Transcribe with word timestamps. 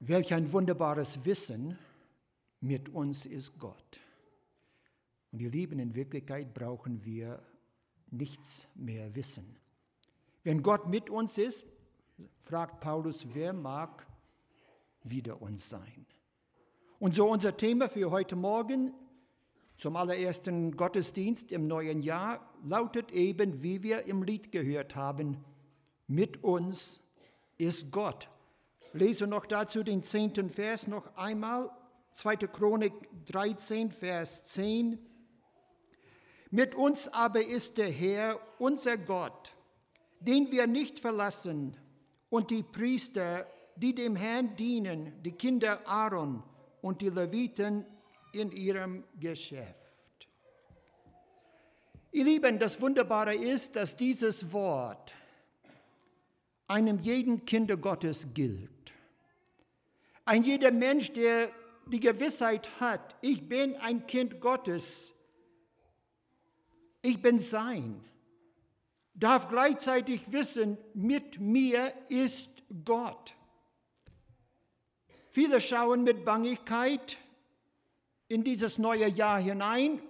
Welch 0.00 0.32
ein 0.32 0.52
wunderbares 0.52 1.24
Wissen, 1.24 1.76
mit 2.60 2.88
uns 2.88 3.26
ist 3.26 3.58
Gott. 3.58 4.00
Und 5.32 5.42
ihr 5.42 5.50
Lieben, 5.50 5.80
in 5.80 5.94
Wirklichkeit 5.94 6.54
brauchen 6.54 7.04
wir 7.04 7.42
nichts 8.10 8.68
mehr 8.76 9.14
wissen. 9.16 9.56
Wenn 10.44 10.62
Gott 10.62 10.88
mit 10.88 11.10
uns 11.10 11.36
ist, 11.36 11.64
fragt 12.40 12.80
Paulus, 12.80 13.26
wer 13.34 13.52
mag 13.52 14.06
wider 15.02 15.42
uns 15.42 15.68
sein? 15.68 16.06
Und 17.00 17.16
so 17.16 17.28
unser 17.28 17.56
Thema 17.56 17.88
für 17.88 18.10
heute 18.12 18.36
Morgen 18.36 18.92
zum 19.76 19.96
allerersten 19.96 20.76
Gottesdienst 20.76 21.50
im 21.50 21.66
neuen 21.66 22.02
Jahr 22.02 22.52
lautet 22.64 23.10
eben, 23.10 23.62
wie 23.62 23.82
wir 23.82 24.06
im 24.06 24.22
Lied 24.22 24.52
gehört 24.52 24.94
haben, 24.94 25.44
mit 26.06 26.42
uns 26.44 27.00
ist 27.56 27.90
Gott. 27.90 28.28
Lese 28.92 29.26
noch 29.26 29.46
dazu 29.46 29.82
den 29.82 30.02
zehnten 30.02 30.50
Vers 30.50 30.86
noch 30.86 31.16
einmal, 31.16 31.70
2. 32.12 32.36
Chronik 32.48 32.92
13, 33.26 33.90
Vers 33.90 34.44
10. 34.46 34.98
Mit 36.50 36.74
uns 36.74 37.08
aber 37.08 37.44
ist 37.44 37.78
der 37.78 37.90
Herr, 37.90 38.40
unser 38.58 38.96
Gott, 38.96 39.54
den 40.20 40.50
wir 40.50 40.66
nicht 40.66 41.00
verlassen, 41.00 41.76
und 42.30 42.50
die 42.50 42.62
Priester, 42.62 43.46
die 43.76 43.94
dem 43.94 44.16
Herrn 44.16 44.56
dienen, 44.56 45.22
die 45.22 45.32
Kinder 45.32 45.86
Aaron 45.86 46.42
und 46.82 47.00
die 47.00 47.08
Leviten 47.08 47.84
in 48.32 48.52
ihrem 48.52 49.04
Geschäft. 49.18 50.28
Ihr 52.12 52.24
Lieben, 52.24 52.58
das 52.58 52.80
Wunderbare 52.80 53.34
ist, 53.34 53.76
dass 53.76 53.96
dieses 53.96 54.52
Wort 54.52 55.14
einem 56.66 56.98
jeden 57.00 57.44
Kinder 57.44 57.76
Gottes 57.76 58.34
gilt. 58.34 58.77
Ein 60.28 60.44
jeder 60.44 60.72
Mensch, 60.72 61.10
der 61.14 61.50
die 61.86 62.00
Gewissheit 62.00 62.68
hat, 62.80 63.16
ich 63.22 63.48
bin 63.48 63.74
ein 63.76 64.06
Kind 64.06 64.42
Gottes, 64.42 65.14
ich 67.00 67.22
bin 67.22 67.38
sein, 67.38 68.04
darf 69.14 69.48
gleichzeitig 69.48 70.30
wissen, 70.30 70.76
mit 70.92 71.40
mir 71.40 71.94
ist 72.10 72.62
Gott. 72.84 73.34
Viele 75.30 75.62
schauen 75.62 76.04
mit 76.04 76.26
Bangigkeit 76.26 77.16
in 78.28 78.44
dieses 78.44 78.76
neue 78.76 79.08
Jahr 79.08 79.40
hinein, 79.40 80.02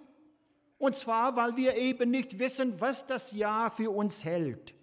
und 0.79 0.97
zwar, 0.97 1.37
weil 1.37 1.57
wir 1.57 1.77
eben 1.77 2.11
nicht 2.11 2.41
wissen, 2.41 2.81
was 2.81 3.07
das 3.07 3.31
Jahr 3.31 3.71
für 3.71 3.93
uns 3.93 4.25
hält. 4.25 4.75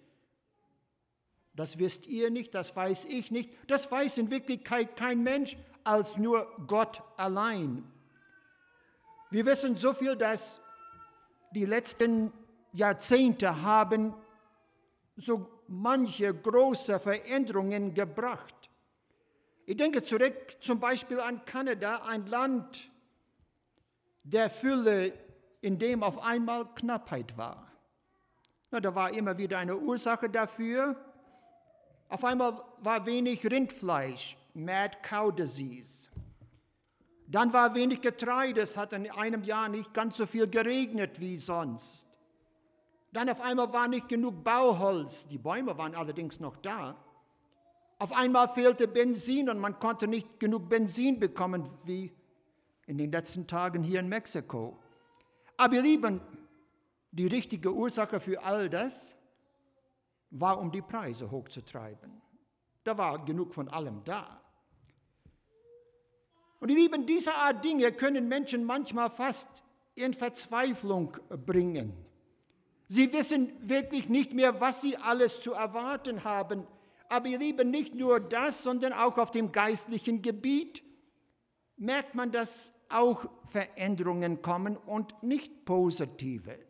Das 1.56 1.78
wisst 1.78 2.06
ihr 2.06 2.30
nicht, 2.30 2.54
das 2.54 2.76
weiß 2.76 3.06
ich 3.06 3.30
nicht, 3.30 3.50
das 3.66 3.90
weiß 3.90 4.18
in 4.18 4.30
Wirklichkeit 4.30 4.94
kein 4.96 5.22
Mensch 5.22 5.56
als 5.84 6.18
nur 6.18 6.46
Gott 6.66 7.02
allein. 7.16 7.90
Wir 9.30 9.46
wissen 9.46 9.74
so 9.74 9.94
viel, 9.94 10.16
dass 10.16 10.60
die 11.52 11.64
letzten 11.64 12.32
Jahrzehnte 12.72 13.62
haben 13.62 14.14
so 15.16 15.48
manche 15.66 16.34
große 16.34 17.00
Veränderungen 17.00 17.94
gebracht. 17.94 18.54
Ich 19.64 19.76
denke 19.76 20.02
zurück 20.02 20.56
zum 20.60 20.78
Beispiel 20.78 21.18
an 21.18 21.44
Kanada, 21.44 22.02
ein 22.04 22.26
Land 22.26 22.90
der 24.22 24.50
Fülle, 24.50 25.12
in 25.60 25.78
dem 25.78 26.02
auf 26.02 26.22
einmal 26.22 26.66
Knappheit 26.74 27.36
war. 27.38 27.72
Na, 28.70 28.80
da 28.80 28.94
war 28.94 29.12
immer 29.12 29.38
wieder 29.38 29.58
eine 29.58 29.76
Ursache 29.76 30.28
dafür. 30.28 30.96
Auf 32.08 32.24
einmal 32.24 32.62
war 32.82 33.04
wenig 33.06 33.44
Rindfleisch, 33.44 34.36
Mad 34.54 34.98
Cow 35.02 35.34
Disease. 35.34 36.10
Dann 37.28 37.52
war 37.52 37.74
wenig 37.74 38.00
Getreide, 38.00 38.60
es 38.60 38.76
hat 38.76 38.92
in 38.92 39.10
einem 39.10 39.42
Jahr 39.42 39.68
nicht 39.68 39.92
ganz 39.92 40.16
so 40.16 40.26
viel 40.26 40.48
geregnet 40.48 41.20
wie 41.20 41.36
sonst. 41.36 42.06
Dann 43.12 43.28
auf 43.28 43.40
einmal 43.40 43.72
war 43.72 43.88
nicht 43.88 44.08
genug 44.08 44.44
Bauholz, 44.44 45.26
die 45.26 45.38
Bäume 45.38 45.76
waren 45.76 45.94
allerdings 45.94 46.38
noch 46.38 46.56
da. 46.56 46.96
Auf 47.98 48.12
einmal 48.12 48.48
fehlte 48.48 48.86
Benzin 48.86 49.48
und 49.48 49.58
man 49.58 49.78
konnte 49.78 50.06
nicht 50.06 50.38
genug 50.38 50.68
Benzin 50.68 51.18
bekommen 51.18 51.68
wie 51.84 52.12
in 52.86 52.98
den 52.98 53.10
letzten 53.10 53.46
Tagen 53.46 53.82
hier 53.82 54.00
in 54.00 54.08
Mexiko. 54.08 54.78
Aber 55.56 55.74
ihr 55.74 55.82
Lieben, 55.82 56.20
die 57.10 57.26
richtige 57.26 57.72
Ursache 57.72 58.20
für 58.20 58.44
all 58.44 58.68
das 58.68 59.16
war, 60.30 60.58
um 60.58 60.70
die 60.70 60.82
Preise 60.82 61.30
hochzutreiben. 61.30 62.20
Da 62.84 62.96
war 62.96 63.24
genug 63.24 63.54
von 63.54 63.68
allem 63.68 64.02
da. 64.04 64.40
Und 66.60 66.70
ihr 66.70 66.76
Lieben, 66.76 67.06
diese 67.06 67.34
Art 67.34 67.64
Dinge 67.64 67.92
können 67.92 68.28
Menschen 68.28 68.64
manchmal 68.64 69.10
fast 69.10 69.62
in 69.94 70.14
Verzweiflung 70.14 71.16
bringen. 71.44 71.92
Sie 72.88 73.12
wissen 73.12 73.52
wirklich 73.60 74.08
nicht 74.08 74.32
mehr, 74.32 74.60
was 74.60 74.80
sie 74.80 74.96
alles 74.96 75.40
zu 75.40 75.52
erwarten 75.52 76.24
haben. 76.24 76.66
Aber 77.08 77.26
ihr 77.26 77.38
Lieben, 77.38 77.70
nicht 77.70 77.94
nur 77.94 78.20
das, 78.20 78.62
sondern 78.62 78.92
auch 78.92 79.18
auf 79.18 79.30
dem 79.30 79.52
geistlichen 79.52 80.22
Gebiet 80.22 80.82
merkt 81.76 82.14
man, 82.14 82.32
dass 82.32 82.72
auch 82.88 83.26
Veränderungen 83.44 84.42
kommen 84.42 84.76
und 84.76 85.22
nicht 85.22 85.64
positive. 85.64 86.65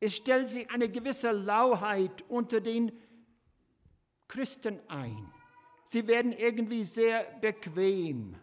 Es 0.00 0.16
stellt 0.16 0.48
sich 0.48 0.70
eine 0.70 0.88
gewisse 0.88 1.30
Lauheit 1.32 2.24
unter 2.28 2.60
den 2.60 2.92
Christen 4.28 4.80
ein. 4.88 5.32
Sie 5.84 6.06
werden 6.06 6.32
irgendwie 6.32 6.84
sehr 6.84 7.24
bequem. 7.40 8.36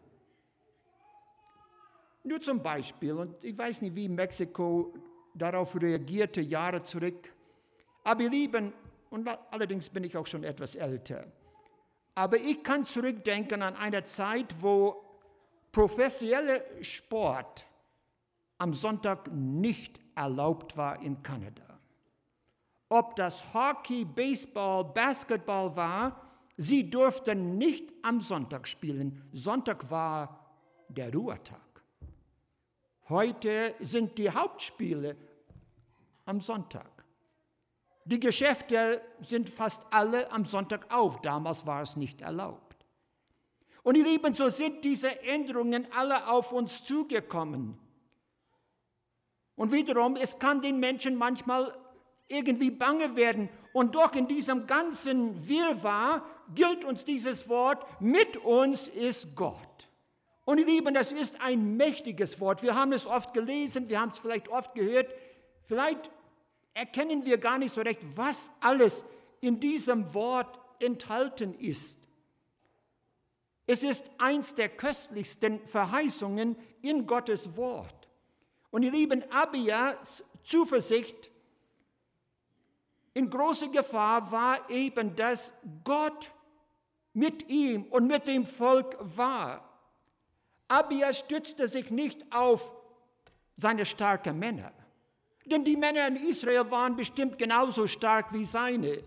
Nur 2.23 2.39
zum 2.39 2.61
Beispiel, 2.61 3.13
und 3.13 3.43
ich 3.43 3.57
weiß 3.57 3.81
nicht, 3.81 3.95
wie 3.95 4.07
Mexiko 4.07 4.93
darauf 5.33 5.75
reagierte, 5.81 6.41
Jahre 6.41 6.83
zurück, 6.83 7.33
aber 8.03 8.21
ihr 8.21 8.29
Lieben, 8.29 8.73
und 9.09 9.27
allerdings 9.49 9.89
bin 9.89 10.03
ich 10.03 10.15
auch 10.15 10.27
schon 10.27 10.43
etwas 10.43 10.75
älter, 10.75 11.31
aber 12.13 12.37
ich 12.37 12.61
kann 12.63 12.85
zurückdenken 12.85 13.61
an 13.63 13.75
eine 13.75 14.03
Zeit, 14.03 14.53
wo 14.61 15.03
professioneller 15.71 16.61
Sport 16.81 17.65
am 18.61 18.75
Sonntag 18.75 19.31
nicht 19.31 19.99
erlaubt 20.13 20.77
war 20.77 21.01
in 21.01 21.23
Kanada. 21.23 21.79
Ob 22.89 23.15
das 23.15 23.53
Hockey, 23.55 24.05
Baseball, 24.05 24.85
Basketball 24.85 25.75
war, 25.75 26.21
sie 26.57 26.87
durften 26.87 27.57
nicht 27.57 27.91
am 28.03 28.21
Sonntag 28.21 28.67
spielen. 28.67 29.27
Sonntag 29.33 29.89
war 29.89 30.45
der 30.89 31.11
Ruhetag. 31.11 31.59
Heute 33.09 33.73
sind 33.79 34.15
die 34.19 34.29
Hauptspiele 34.29 35.17
am 36.25 36.39
Sonntag. 36.39 37.03
Die 38.05 38.19
Geschäfte 38.19 39.01
sind 39.21 39.49
fast 39.49 39.87
alle 39.89 40.31
am 40.31 40.45
Sonntag 40.45 40.93
auf. 40.93 41.19
Damals 41.21 41.65
war 41.65 41.81
es 41.81 41.95
nicht 41.95 42.21
erlaubt. 42.21 42.85
Und 43.81 43.95
ihr 43.95 44.03
Lieben, 44.03 44.35
so 44.35 44.49
sind 44.49 44.83
diese 44.83 45.19
Änderungen 45.23 45.87
alle 45.91 46.27
auf 46.27 46.51
uns 46.51 46.83
zugekommen. 46.83 47.79
Und 49.61 49.71
wiederum, 49.71 50.15
es 50.15 50.39
kann 50.39 50.59
den 50.59 50.79
Menschen 50.79 51.15
manchmal 51.15 51.71
irgendwie 52.27 52.71
bange 52.71 53.15
werden. 53.15 53.47
Und 53.73 53.93
doch 53.93 54.15
in 54.15 54.27
diesem 54.27 54.65
ganzen 54.65 55.47
Wirrwarr 55.47 56.25
gilt 56.55 56.83
uns 56.83 57.05
dieses 57.05 57.47
Wort, 57.47 57.85
mit 58.01 58.37
uns 58.37 58.87
ist 58.87 59.35
Gott. 59.35 59.87
Und 60.45 60.57
ihr 60.57 60.65
Lieben, 60.65 60.95
das 60.95 61.11
ist 61.11 61.39
ein 61.41 61.77
mächtiges 61.77 62.39
Wort. 62.39 62.63
Wir 62.63 62.75
haben 62.75 62.91
es 62.91 63.05
oft 63.05 63.35
gelesen, 63.35 63.87
wir 63.87 64.01
haben 64.01 64.09
es 64.09 64.17
vielleicht 64.17 64.49
oft 64.49 64.73
gehört. 64.73 65.13
Vielleicht 65.67 66.09
erkennen 66.73 67.23
wir 67.27 67.37
gar 67.37 67.59
nicht 67.59 67.75
so 67.75 67.81
recht, 67.81 68.01
was 68.15 68.49
alles 68.61 69.05
in 69.41 69.59
diesem 69.59 70.11
Wort 70.15 70.59
enthalten 70.79 71.53
ist. 71.53 71.99
Es 73.67 73.83
ist 73.83 74.09
eins 74.17 74.55
der 74.55 74.69
köstlichsten 74.69 75.59
Verheißungen 75.67 76.55
in 76.81 77.05
Gottes 77.05 77.55
Wort. 77.55 78.00
Und 78.71 78.83
ihr 78.83 78.91
Lieben, 78.91 79.23
Abias 79.31 80.23
Zuversicht 80.43 81.29
in 83.13 83.29
große 83.29 83.69
Gefahr 83.69 84.31
war 84.31 84.69
eben, 84.69 85.15
dass 85.15 85.53
Gott 85.83 86.31
mit 87.13 87.49
ihm 87.49 87.83
und 87.85 88.07
mit 88.07 88.27
dem 88.27 88.45
Volk 88.45 88.97
war. 88.99 89.67
Abia 90.69 91.11
stützte 91.11 91.67
sich 91.67 91.91
nicht 91.91 92.23
auf 92.31 92.73
seine 93.57 93.85
starken 93.85 94.39
Männer, 94.39 94.71
denn 95.45 95.65
die 95.65 95.75
Männer 95.75 96.07
in 96.07 96.15
Israel 96.15 96.71
waren 96.71 96.95
bestimmt 96.95 97.37
genauso 97.37 97.85
stark 97.87 98.33
wie 98.33 98.45
seine. 98.45 99.03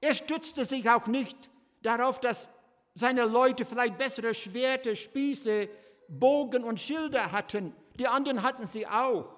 Er 0.00 0.14
stützte 0.14 0.64
sich 0.64 0.90
auch 0.90 1.06
nicht 1.06 1.48
darauf, 1.82 2.18
dass 2.18 2.50
seine 2.94 3.24
Leute 3.24 3.64
vielleicht 3.64 3.96
bessere 3.96 4.34
Schwerte, 4.34 4.96
Spieße, 4.96 5.68
Bogen 6.08 6.64
und 6.64 6.80
Schilder 6.80 7.30
hatten 7.30 7.74
die 7.94 8.08
anderen 8.08 8.42
hatten 8.42 8.66
sie 8.66 8.86
auch. 8.86 9.34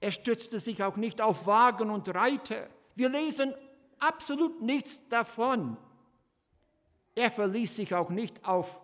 Er 0.00 0.10
stützte 0.10 0.58
sich 0.58 0.82
auch 0.82 0.96
nicht 0.96 1.20
auf 1.20 1.46
Wagen 1.46 1.90
und 1.90 2.08
Reiter. 2.08 2.68
Wir 2.94 3.08
lesen 3.08 3.54
absolut 3.98 4.60
nichts 4.60 5.00
davon. 5.08 5.76
Er 7.14 7.30
verließ 7.30 7.76
sich 7.76 7.94
auch 7.94 8.10
nicht 8.10 8.44
auf 8.44 8.82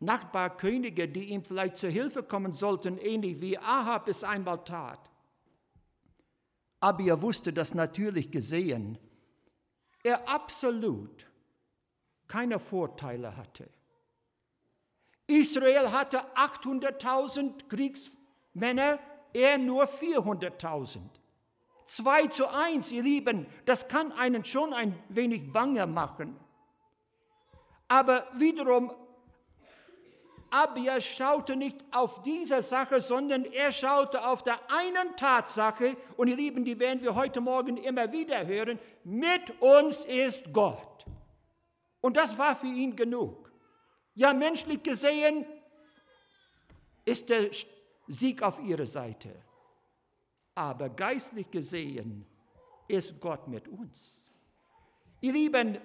Nachbarkönige, 0.00 1.08
die 1.08 1.30
ihm 1.30 1.44
vielleicht 1.44 1.76
zur 1.76 1.90
Hilfe 1.90 2.22
kommen 2.22 2.52
sollten, 2.52 2.98
ähnlich 2.98 3.40
wie 3.40 3.58
Ahab 3.58 4.08
es 4.08 4.24
einmal 4.24 4.64
tat. 4.64 5.10
Aber 6.80 7.02
er 7.02 7.20
wusste 7.20 7.52
das 7.52 7.74
natürlich 7.74 8.30
gesehen, 8.30 8.98
er 10.02 10.28
absolut 10.28 11.26
keine 12.28 12.58
Vorteile 12.58 13.36
hatte. 13.36 13.68
Israel 15.26 15.90
hatte 15.90 16.22
800.000 16.34 17.68
Kriegsmänner, 17.68 18.98
er 19.32 19.58
nur 19.58 19.84
400.000. 19.84 21.00
Zwei 21.84 22.26
zu 22.26 22.46
eins, 22.48 22.90
ihr 22.90 23.02
Lieben, 23.02 23.46
das 23.64 23.86
kann 23.86 24.12
einen 24.12 24.44
schon 24.44 24.72
ein 24.72 24.98
wenig 25.08 25.52
bange 25.52 25.86
machen. 25.86 26.38
Aber 27.88 28.26
wiederum, 28.34 28.90
Abia 30.50 31.00
schaute 31.00 31.56
nicht 31.56 31.76
auf 31.92 32.22
diese 32.22 32.62
Sache, 32.62 33.00
sondern 33.00 33.44
er 33.44 33.72
schaute 33.72 34.24
auf 34.26 34.42
der 34.42 34.58
einen 34.70 35.16
Tatsache, 35.16 35.96
und 36.16 36.28
ihr 36.28 36.36
Lieben, 36.36 36.64
die 36.64 36.78
werden 36.78 37.02
wir 37.02 37.14
heute 37.14 37.40
Morgen 37.40 37.76
immer 37.76 38.10
wieder 38.12 38.46
hören, 38.46 38.78
mit 39.04 39.60
uns 39.60 40.04
ist 40.04 40.52
Gott. 40.52 41.04
Und 42.00 42.16
das 42.16 42.38
war 42.38 42.56
für 42.56 42.66
ihn 42.66 42.96
genug. 42.96 43.45
Ja, 44.16 44.32
menschlich 44.32 44.82
gesehen 44.82 45.44
ist 47.04 47.28
der 47.28 47.50
Sieg 48.08 48.42
auf 48.42 48.58
ihrer 48.60 48.86
Seite. 48.86 49.30
Aber 50.54 50.88
geistlich 50.88 51.50
gesehen 51.50 52.24
ist 52.88 53.20
Gott 53.20 53.46
mit 53.46 53.68
uns. 53.68 54.32
Ihr 55.20 55.34
Lieben, 55.34 55.78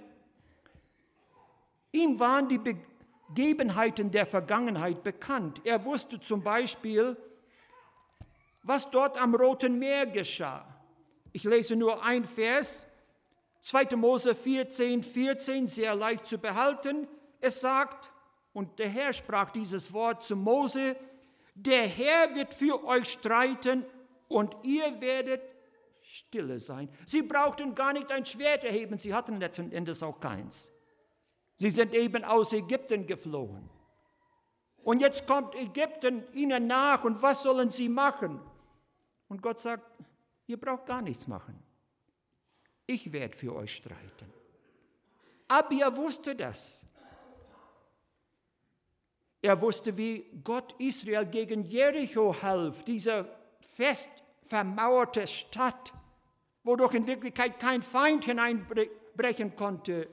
ihm 1.91 2.17
waren 2.21 2.47
die 2.47 2.57
Begebenheiten 2.57 4.09
der 4.09 4.25
Vergangenheit 4.25 5.03
bekannt. 5.03 5.59
Er 5.65 5.83
wusste 5.83 6.17
zum 6.21 6.41
Beispiel, 6.41 7.17
was 8.63 8.89
dort 8.89 9.19
am 9.19 9.35
Roten 9.35 9.77
Meer 9.77 10.05
geschah. 10.05 10.65
Ich 11.33 11.43
lese 11.43 11.75
nur 11.75 12.01
ein 12.01 12.23
Vers, 12.23 12.87
2. 13.59 13.97
Mose 13.97 14.35
14, 14.35 15.03
14, 15.03 15.67
sehr 15.67 15.95
leicht 15.95 16.27
zu 16.27 16.37
behalten. 16.37 17.09
Es 17.41 17.59
sagt, 17.59 18.09
und 18.53 18.79
der 18.79 18.89
Herr 18.89 19.13
sprach 19.13 19.51
dieses 19.51 19.93
Wort 19.93 20.23
zu 20.23 20.35
Mose, 20.35 20.95
der 21.55 21.87
Herr 21.87 22.35
wird 22.35 22.53
für 22.53 22.83
euch 22.85 23.09
streiten 23.09 23.85
und 24.27 24.55
ihr 24.63 25.01
werdet 25.01 25.41
stille 26.01 26.59
sein. 26.59 26.89
Sie 27.05 27.21
brauchten 27.21 27.75
gar 27.75 27.93
nicht 27.93 28.11
ein 28.11 28.25
Schwert 28.25 28.63
erheben, 28.63 28.97
sie 28.97 29.13
hatten 29.13 29.39
letzten 29.39 29.71
Endes 29.71 30.03
auch 30.03 30.19
keins. 30.19 30.73
Sie 31.55 31.69
sind 31.69 31.93
eben 31.93 32.23
aus 32.23 32.53
Ägypten 32.53 33.05
geflohen. 33.05 33.69
Und 34.83 34.99
jetzt 34.99 35.27
kommt 35.27 35.55
Ägypten 35.55 36.23
ihnen 36.33 36.67
nach 36.67 37.03
und 37.03 37.21
was 37.21 37.43
sollen 37.43 37.69
sie 37.69 37.87
machen? 37.87 38.41
Und 39.27 39.41
Gott 39.41 39.59
sagt, 39.59 39.85
ihr 40.47 40.59
braucht 40.59 40.87
gar 40.87 41.01
nichts 41.01 41.27
machen. 41.27 41.61
Ich 42.87 43.11
werde 43.11 43.37
für 43.37 43.55
euch 43.55 43.75
streiten. 43.75 44.33
Abia 45.47 45.95
wusste 45.95 46.35
das. 46.35 46.85
Er 49.41 49.59
wusste, 49.61 49.97
wie 49.97 50.25
Gott 50.43 50.75
Israel 50.77 51.25
gegen 51.25 51.63
Jericho 51.63 52.35
half, 52.41 52.83
diese 52.83 53.27
fest 53.59 54.09
vermauerte 54.43 55.27
Stadt, 55.27 55.93
wodurch 56.63 56.93
in 56.93 57.07
Wirklichkeit 57.07 57.59
kein 57.59 57.81
Feind 57.81 58.25
hineinbrechen 58.25 59.55
konnte. 59.55 60.07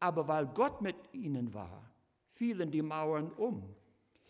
Aber 0.00 0.28
weil 0.28 0.46
Gott 0.46 0.82
mit 0.82 0.96
ihnen 1.12 1.54
war, 1.54 1.90
fielen 2.30 2.70
die 2.70 2.82
Mauern 2.82 3.30
um. 3.32 3.74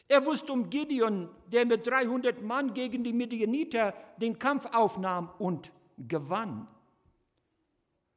Er 0.07 0.25
wusste 0.27 0.53
um 0.53 0.69
Gideon, 0.69 1.29
der 1.47 1.65
mit 1.65 1.87
300 1.87 2.43
Mann 2.43 2.75
gegen 2.75 3.03
die 3.03 3.15
Midianiter 3.15 3.95
den 4.19 4.39
Kampf 4.39 4.67
aufnahm 4.73 5.31
und 5.39 5.73
gewann. 5.97 6.69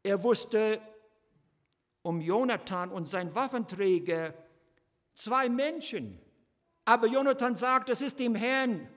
Er 0.04 0.22
wusste 0.22 0.82
um 2.02 2.22
Jonathan 2.22 2.92
und 2.92 3.08
sein 3.08 3.34
Waffenträger, 3.34 4.34
zwei 5.16 5.50
Menschen. 5.50 6.20
Aber 6.86 7.08
Jonathan 7.08 7.56
sagt, 7.56 7.90
es 7.90 8.02
ist 8.02 8.20
dem 8.20 8.36
Herrn 8.36 8.88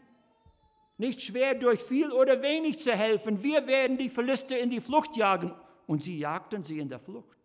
nicht 0.99 1.23
schwer, 1.23 1.55
durch 1.55 1.81
viel 1.83 2.13
oder 2.13 2.43
wenig 2.43 2.81
zu 2.81 2.93
helfen. 2.93 3.43
Wir 3.43 3.67
werden 3.67 3.97
die 3.97 4.11
Philister 4.11 4.59
in 4.59 4.69
die 4.69 4.81
Flucht 4.81 5.17
jagen. 5.17 5.55
Und 5.87 6.03
sie 6.03 6.19
jagten 6.19 6.63
sie 6.63 6.81
in 6.81 6.89
der 6.91 6.99
Flucht. 6.99 7.39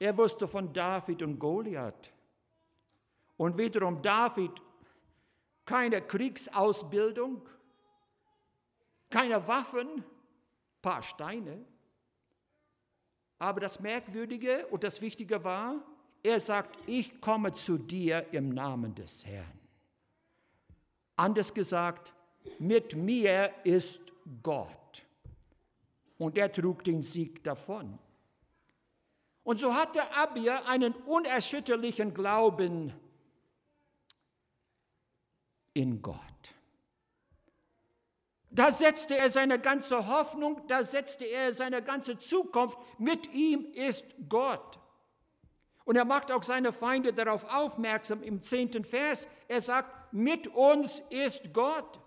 Er 0.00 0.16
wusste 0.16 0.48
von 0.48 0.72
David 0.72 1.22
und 1.22 1.38
Goliath. 1.38 2.10
Und 3.36 3.56
wiederum 3.56 4.02
David, 4.02 4.50
keine 5.64 6.02
Kriegsausbildung, 6.02 7.46
keine 9.10 9.46
Waffen, 9.46 10.04
paar 10.82 11.02
Steine. 11.02 11.64
Aber 13.38 13.60
das 13.60 13.80
Merkwürdige 13.80 14.66
und 14.68 14.82
das 14.82 15.00
Wichtige 15.00 15.44
war, 15.44 15.74
er 16.22 16.40
sagt, 16.40 16.78
ich 16.86 17.20
komme 17.20 17.52
zu 17.54 17.78
dir 17.78 18.26
im 18.32 18.50
Namen 18.50 18.94
des 18.94 19.24
Herrn. 19.24 19.58
Anders 21.16 21.52
gesagt, 21.52 22.12
mit 22.58 22.96
mir 22.96 23.52
ist 23.64 24.00
Gott. 24.42 25.04
Und 26.18 26.36
er 26.36 26.52
trug 26.52 26.84
den 26.84 27.02
Sieg 27.02 27.42
davon. 27.44 27.98
Und 29.42 29.58
so 29.58 29.74
hatte 29.74 30.14
Abia 30.14 30.62
einen 30.66 30.94
unerschütterlichen 30.94 32.12
Glauben 32.12 32.92
in 35.72 36.02
Gott. 36.02 36.16
Da 38.50 38.72
setzte 38.72 39.16
er 39.16 39.30
seine 39.30 39.60
ganze 39.60 40.08
Hoffnung, 40.08 40.60
da 40.66 40.82
setzte 40.84 41.24
er 41.24 41.54
seine 41.54 41.82
ganze 41.82 42.18
Zukunft. 42.18 42.78
Mit 42.98 43.32
ihm 43.32 43.72
ist 43.74 44.04
Gott. 44.28 44.79
Und 45.90 45.96
er 45.96 46.04
macht 46.04 46.30
auch 46.30 46.44
seine 46.44 46.72
Feinde 46.72 47.12
darauf 47.12 47.44
aufmerksam 47.52 48.22
im 48.22 48.42
zehnten 48.42 48.84
Vers. 48.84 49.26
Er 49.48 49.60
sagt, 49.60 50.12
mit 50.12 50.46
uns 50.46 51.02
ist 51.10 51.52
Gott. 51.52 51.98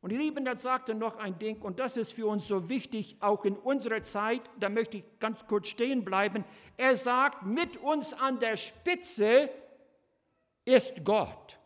Und 0.00 0.12
Lieben, 0.12 0.44
dann 0.44 0.56
sagt 0.56 0.88
er 0.88 0.94
noch 0.94 1.16
ein 1.16 1.36
Ding, 1.36 1.60
und 1.62 1.80
das 1.80 1.96
ist 1.96 2.12
für 2.12 2.28
uns 2.28 2.46
so 2.46 2.68
wichtig, 2.68 3.16
auch 3.18 3.44
in 3.44 3.56
unserer 3.56 4.04
Zeit, 4.04 4.42
da 4.60 4.68
möchte 4.68 4.98
ich 4.98 5.04
ganz 5.18 5.44
kurz 5.48 5.66
stehen 5.66 6.04
bleiben. 6.04 6.44
Er 6.76 6.94
sagt, 6.94 7.44
mit 7.44 7.76
uns 7.78 8.12
an 8.12 8.38
der 8.38 8.56
Spitze 8.56 9.50
ist 10.64 11.04
Gott. 11.04 11.58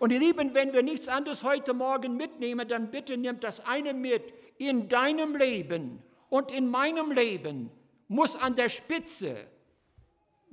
Und 0.00 0.10
die 0.10 0.18
Lieben, 0.18 0.52
wenn 0.52 0.72
wir 0.72 0.82
nichts 0.82 1.06
anderes 1.06 1.44
heute 1.44 1.74
Morgen 1.74 2.16
mitnehmen, 2.16 2.66
dann 2.66 2.90
bitte 2.90 3.16
nimmt 3.16 3.44
das 3.44 3.64
eine 3.64 3.94
mit. 3.94 4.34
In 4.58 4.88
deinem 4.88 5.36
Leben 5.36 6.02
und 6.28 6.50
in 6.50 6.68
meinem 6.68 7.12
Leben 7.12 7.70
muss 8.08 8.34
an 8.34 8.56
der 8.56 8.68
Spitze 8.68 9.46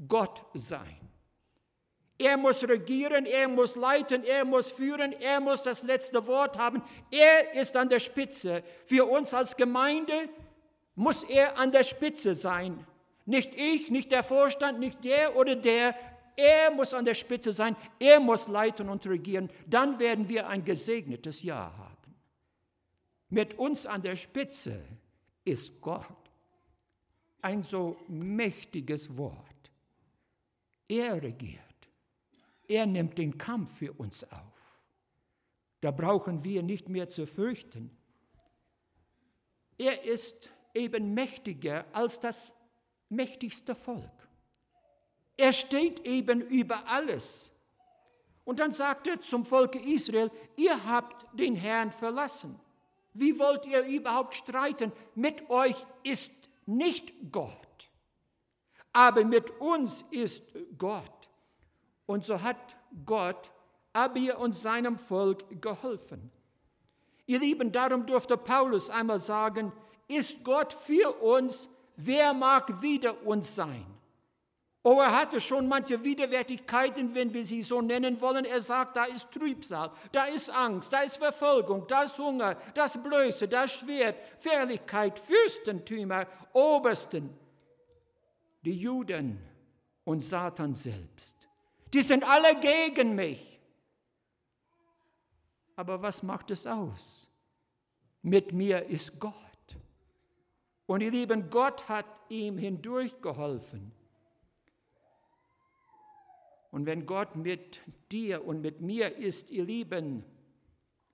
Gott 0.08 0.46
sein. 0.54 1.00
Er 2.18 2.38
muss 2.38 2.64
regieren, 2.68 3.26
er 3.26 3.48
muss 3.48 3.76
leiten, 3.76 4.24
er 4.24 4.46
muss 4.46 4.72
führen, 4.72 5.12
er 5.14 5.42
muss 5.42 5.62
das 5.64 5.84
letzte 5.84 6.26
Wort 6.28 6.58
haben. 6.58 6.82
Er 7.12 7.54
ist 7.56 7.76
an 7.76 7.90
der 7.90 8.00
Spitze. 8.00 8.64
Für 8.86 9.06
uns 9.06 9.34
als 9.34 9.56
Gemeinde 9.56 10.30
muss 10.96 11.24
er 11.24 11.58
an 11.60 11.72
der 11.72 11.84
Spitze 11.84 12.34
sein. 12.36 12.86
Nicht 13.26 13.56
ich, 13.56 13.90
nicht 13.90 14.12
der 14.12 14.24
Vorstand, 14.24 14.80
nicht 14.80 15.04
der 15.04 15.36
oder 15.36 15.56
der. 15.56 15.96
Er 16.38 16.72
muss 16.72 16.94
an 16.94 17.04
der 17.04 17.16
Spitze 17.16 17.52
sein. 17.52 17.76
Er 18.00 18.20
muss 18.22 18.48
leiten 18.48 18.88
und 18.88 19.06
regieren. 19.08 19.50
Dann 19.68 20.00
werden 20.00 20.30
wir 20.30 20.48
ein 20.48 20.64
gesegnetes 20.64 21.42
Jahr 21.42 21.78
haben. 21.78 22.16
Mit 23.30 23.56
uns 23.56 23.86
an 23.86 24.02
der 24.02 24.16
Spitze 24.16 24.80
ist 25.44 25.82
Gott 25.82 26.25
ein 27.46 27.62
so 27.62 27.96
mächtiges 28.08 29.16
Wort. 29.18 29.70
Er 30.88 31.22
regiert. 31.22 31.62
Er 32.68 32.88
nimmt 32.88 33.20
den 33.20 33.38
Kampf 33.38 33.78
für 33.78 33.94
uns 33.94 34.24
auf. 34.24 34.82
Da 35.80 35.92
brauchen 35.92 36.44
wir 36.44 36.64
nicht 36.64 36.90
mehr 36.90 37.08
zu 37.08 37.28
fürchten. 37.28 37.96
Er 39.78 40.04
ist 40.04 40.50
eben 40.74 41.14
mächtiger 41.14 41.86
als 41.92 42.20
das 42.20 42.56
mächtigste 43.10 43.76
Volk. 43.76 44.28
Er 45.38 45.54
steht 45.54 46.00
eben 46.08 46.42
über 46.42 46.88
alles. 46.88 47.52
Und 48.44 48.60
dann 48.60 48.72
sagt 48.72 49.06
er 49.06 49.22
zum 49.22 49.46
Volke 49.46 49.78
Israel, 49.78 50.32
ihr 50.56 50.84
habt 50.84 51.28
den 51.40 51.56
Herrn 51.56 51.92
verlassen. 51.92 52.60
Wie 53.14 53.38
wollt 53.38 53.68
ihr 53.68 53.84
überhaupt 53.84 54.34
streiten? 54.34 54.92
Mit 55.14 55.48
euch 55.52 55.76
ist 56.04 56.45
nicht 56.66 57.14
Gott, 57.32 57.90
aber 58.94 59.24
mit 59.24 59.52
uns 59.60 60.04
ist 60.12 60.44
Gott. 60.78 61.12
Und 62.06 62.26
so 62.26 62.42
hat 62.42 62.76
Gott 63.06 63.52
Abir 63.94 64.40
und 64.40 64.56
seinem 64.56 64.98
Volk 65.00 65.62
geholfen. 65.62 66.32
Ihr 67.26 67.40
Lieben, 67.40 67.72
darum 67.72 68.06
durfte 68.06 68.38
Paulus 68.38 68.90
einmal 68.90 69.20
sagen, 69.20 69.72
ist 70.08 70.44
Gott 70.44 70.74
für 70.74 71.12
uns, 71.22 71.70
wer 71.96 72.34
mag 72.34 72.82
wider 72.82 73.26
uns 73.26 73.56
sein? 73.56 73.86
Oh, 74.88 75.02
er 75.02 75.20
hatte 75.20 75.42
schon 75.42 75.68
manche 75.68 76.04
Widerwärtigkeiten, 76.04 77.16
wenn 77.16 77.34
wir 77.34 77.44
sie 77.44 77.64
so 77.64 77.82
nennen 77.82 78.22
wollen. 78.22 78.46
Er 78.46 78.62
sagt, 78.62 78.96
da 78.96 79.06
ist 79.06 79.32
Trübsal, 79.32 79.92
da 80.12 80.26
ist 80.26 80.52
Angst, 80.52 80.94
da 80.94 81.02
ist 81.02 81.18
Verfolgung, 81.18 81.88
da 81.88 82.04
ist 82.04 82.20
Hunger, 82.20 82.56
das 82.76 83.02
Blöße, 83.02 83.48
das 83.48 83.72
Schwert, 83.72 84.16
Fährlichkeit, 84.38 85.18
Fürstentümer, 85.18 86.28
Obersten, 86.54 87.36
die 88.64 88.74
Juden 88.74 89.40
und 90.04 90.22
Satan 90.22 90.76
selbst. 90.76 91.48
Die 91.92 92.04
sind 92.04 92.24
alle 92.24 92.56
gegen 92.60 93.16
mich. 93.16 93.60
Aber 95.78 96.00
was 96.04 96.22
macht 96.22 96.52
es 96.52 96.68
aus? 96.68 97.28
Mit 98.22 98.54
mir 98.54 98.86
ist 98.86 99.20
Gott. 99.20 99.34
Und 100.86 101.02
ihr 101.02 101.10
Lieben, 101.10 101.50
Gott 101.50 101.90
hat 101.90 102.06
ihm 102.30 102.60
hindurchgeholfen. 102.60 103.92
Und 106.76 106.86
wenn 106.88 107.06
Gott 107.06 107.38
mit 107.38 107.80
dir 108.12 108.46
und 108.46 108.60
mit 108.60 108.82
mir 108.82 109.16
ist, 109.16 109.50
ihr 109.50 109.64
Lieben, 109.64 110.26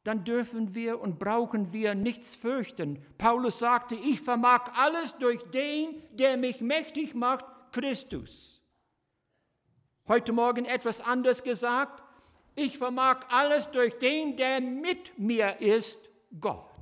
dann 0.04 0.24
dürfen 0.24 0.74
wir 0.74 1.00
und 1.00 1.20
brauchen 1.20 1.72
wir 1.72 1.94
nichts 1.94 2.36
fürchten. 2.36 3.06
Paulus 3.20 3.60
sagte, 3.60 3.94
ich 3.94 4.22
vermag 4.22 4.72
alles 4.74 5.14
durch 5.18 5.40
den, 5.52 6.02
der 6.14 6.38
mich 6.38 6.62
mächtig 6.62 7.14
macht, 7.14 7.46
Christus. 7.74 8.64
Heute 10.08 10.34
Morgen 10.34 10.66
etwas 10.66 11.00
anders 11.00 11.44
gesagt, 11.44 12.04
ich 12.56 12.80
vermag 12.80 13.28
alles 13.30 13.70
durch 13.70 14.00
den, 14.00 14.38
der 14.38 14.62
mit 14.62 15.20
mir 15.20 15.62
ist, 15.62 16.10
Gott. 16.40 16.74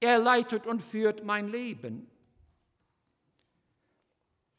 Er 0.00 0.18
leitet 0.18 0.66
und 0.66 0.82
führt 0.82 1.24
mein 1.24 1.48
Leben. 1.48 2.11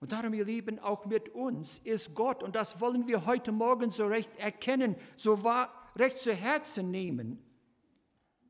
Und 0.04 0.12
darum, 0.12 0.34
ihr 0.34 0.44
Lieben, 0.44 0.80
auch 0.80 1.06
mit 1.06 1.30
uns 1.30 1.80
ist 1.80 2.14
Gott, 2.14 2.44
und 2.44 2.58
das 2.58 2.82
wollen 2.82 3.08
wir 3.08 3.26
heute 3.26 3.54
Morgen 3.54 3.90
so 3.90 4.06
recht 4.06 4.36
erkennen, 4.36 4.98
so 5.16 5.46
wahr, 5.46 5.74
recht 5.96 6.20
zu 6.20 6.34
Herzen 6.34 6.92
nehmen. 6.92 7.42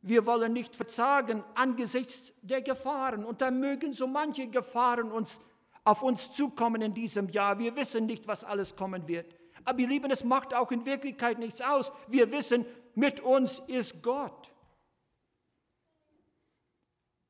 Wir 0.01 0.25
wollen 0.25 0.51
nicht 0.51 0.75
verzagen 0.75 1.43
angesichts 1.53 2.33
der 2.41 2.63
Gefahren, 2.63 3.24
und 3.24 3.41
da 3.41 3.51
mögen 3.51 3.93
so 3.93 4.07
manche 4.07 4.48
Gefahren 4.48 5.12
uns 5.12 5.41
auf 5.83 6.01
uns 6.01 6.33
zukommen 6.33 6.81
in 6.81 6.95
diesem 6.95 7.29
Jahr. 7.29 7.60
Wir 7.60 7.75
wissen 7.75 8.07
nicht, 8.07 8.27
was 8.27 8.43
alles 8.43 8.75
kommen 8.75 9.07
wird. 9.07 9.36
Aber 9.63 9.77
ihr 9.77 9.89
Lieben, 9.89 10.10
es 10.10 10.24
macht 10.24 10.55
auch 10.55 10.72
in 10.72 10.88
Wirklichkeit 10.88 11.38
nichts 11.38 11.62
aus. 11.62 11.91
Wir 12.07 12.31
wissen, 12.31 12.65
mit 12.95 13.22
uns 13.22 13.60
ist 13.67 14.01
Gott. 14.01 14.51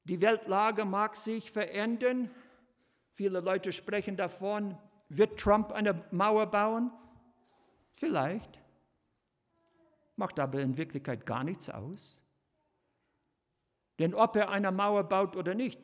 Die 0.05 0.21
Weltlage 0.21 0.85
mag 0.85 1.17
sich 1.17 1.51
verändern, 1.51 2.31
Viele 3.13 3.39
Leute 3.39 3.71
sprechen 3.71 4.17
davon, 4.17 4.77
wird 5.09 5.39
Trump 5.39 5.71
eine 5.71 6.03
Mauer 6.11 6.47
bauen? 6.47 6.91
Vielleicht. 7.93 8.59
Macht 10.15 10.39
aber 10.39 10.61
in 10.61 10.77
Wirklichkeit 10.77 11.25
gar 11.25 11.43
nichts 11.43 11.69
aus. 11.69 12.21
Denn 13.99 14.15
ob 14.15 14.35
er 14.35 14.49
eine 14.49 14.71
Mauer 14.71 15.03
baut 15.03 15.35
oder 15.35 15.53
nicht, 15.53 15.79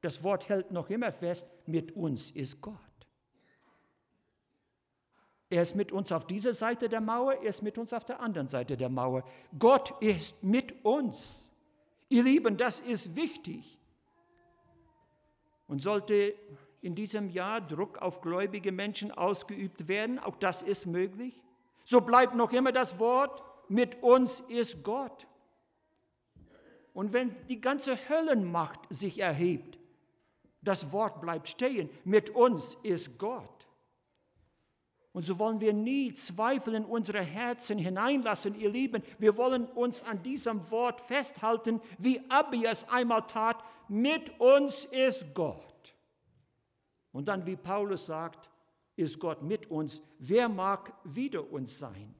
das 0.00 0.22
Wort 0.22 0.48
hält 0.48 0.70
noch 0.70 0.88
immer 0.90 1.12
fest, 1.12 1.50
mit 1.66 1.92
uns 1.92 2.30
ist 2.30 2.60
Gott. 2.60 2.78
Er 5.48 5.62
ist 5.62 5.76
mit 5.76 5.92
uns 5.92 6.10
auf 6.12 6.26
dieser 6.26 6.54
Seite 6.54 6.88
der 6.88 7.00
Mauer, 7.00 7.34
er 7.34 7.50
ist 7.50 7.62
mit 7.62 7.78
uns 7.78 7.92
auf 7.92 8.04
der 8.04 8.20
anderen 8.20 8.48
Seite 8.48 8.76
der 8.76 8.88
Mauer. 8.88 9.24
Gott 9.58 10.00
ist 10.02 10.42
mit 10.42 10.84
uns. 10.84 11.52
Ihr 12.08 12.22
Lieben, 12.22 12.56
das 12.56 12.80
ist 12.80 13.14
wichtig. 13.16 13.78
Und 15.66 15.82
sollte 15.82 16.34
in 16.80 16.94
diesem 16.94 17.30
Jahr 17.30 17.60
Druck 17.60 17.98
auf 17.98 18.20
gläubige 18.20 18.72
Menschen 18.72 19.10
ausgeübt 19.10 19.88
werden, 19.88 20.18
auch 20.18 20.36
das 20.36 20.62
ist 20.62 20.86
möglich, 20.86 21.42
so 21.82 22.00
bleibt 22.00 22.34
noch 22.34 22.52
immer 22.52 22.72
das 22.72 22.98
Wort, 22.98 23.42
mit 23.68 24.02
uns 24.02 24.40
ist 24.40 24.82
Gott. 24.84 25.26
Und 26.92 27.12
wenn 27.12 27.34
die 27.48 27.60
ganze 27.60 27.96
Höllenmacht 28.08 28.80
sich 28.90 29.20
erhebt, 29.20 29.78
das 30.62 30.92
Wort 30.92 31.20
bleibt 31.20 31.48
stehen, 31.48 31.90
mit 32.04 32.30
uns 32.30 32.76
ist 32.82 33.18
Gott. 33.18 33.56
Und 35.12 35.22
so 35.22 35.38
wollen 35.38 35.60
wir 35.60 35.72
nie 35.72 36.12
Zweifel 36.12 36.74
in 36.74 36.84
unsere 36.84 37.22
Herzen 37.22 37.78
hineinlassen, 37.78 38.54
ihr 38.60 38.68
Lieben. 38.68 39.02
Wir 39.18 39.36
wollen 39.38 39.64
uns 39.64 40.02
an 40.02 40.22
diesem 40.22 40.70
Wort 40.70 41.00
festhalten, 41.00 41.80
wie 41.98 42.20
Abi 42.28 42.66
es 42.66 42.86
einmal 42.88 43.26
tat, 43.26 43.56
mit 43.88 44.38
uns 44.40 44.84
ist 44.86 45.34
Gott. 45.34 45.94
Und 47.12 47.28
dann, 47.28 47.46
wie 47.46 47.56
Paulus 47.56 48.06
sagt, 48.06 48.50
ist 48.96 49.18
Gott 49.18 49.42
mit 49.42 49.70
uns. 49.70 50.02
Wer 50.18 50.48
mag 50.48 50.92
wider 51.04 51.50
uns 51.50 51.78
sein? 51.78 52.14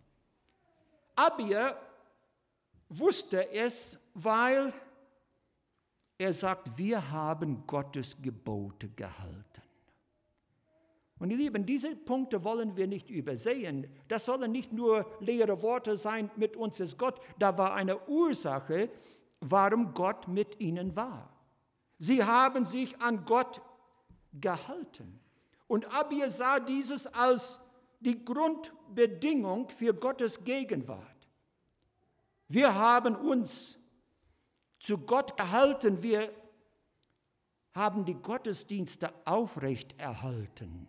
Abia 1.15 1.77
wusste 2.89 3.51
es, 3.53 3.99
weil 4.15 4.73
er 6.19 6.33
sagt, 6.33 6.79
wir 6.79 7.11
haben 7.11 7.67
Gottes 7.67 8.17
Gebote 8.21 8.89
gehalten. 8.89 9.63
Und 11.19 11.31
ihr 11.31 11.39
Lieben, 11.39 11.65
diese 11.65 11.97
Punkte 11.97 12.45
wollen 12.45 12.77
wir 12.77 12.87
nicht 12.87 13.11
übersehen. 13.11 13.87
Das 14.09 14.27
sollen 14.27 14.53
nicht 14.53 14.73
nur 14.73 15.07
leere 15.21 15.63
Worte 15.63 15.97
sein, 15.97 16.31
mit 16.37 16.57
uns 16.57 16.79
ist 16.81 16.99
Gott. 16.99 17.21
Da 17.39 17.57
war 17.57 17.75
eine 17.75 18.07
Ursache, 18.07 18.91
warum 19.41 19.95
Gott 19.95 20.29
mit 20.29 20.61
ihnen 20.61 20.95
war. 20.95 21.36
Sie 21.99 22.23
haben 22.23 22.65
sich 22.65 23.01
an 23.01 23.25
Gott 23.25 23.61
gehalten. 24.33 25.21
Und 25.67 25.93
Abir 25.93 26.31
sah 26.31 26.61
dieses 26.61 27.07
als 27.07 27.61
die 28.01 28.25
Grundbedingung 28.25 29.71
für 29.71 29.95
Gottes 29.95 30.45
Gegenwart. 30.45 31.03
Wir 32.49 32.75
haben 32.75 33.17
uns 33.17 33.79
zu 34.79 34.99
Gott 34.99 35.37
gehalten, 35.37 36.03
wir 36.03 36.31
haben 37.73 38.05
die 38.05 38.15
Gottesdienste 38.15 39.13
aufrecht 39.25 39.99
erhalten. 39.99 40.89